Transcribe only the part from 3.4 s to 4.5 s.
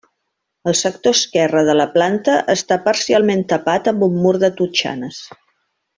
tapat amb un mur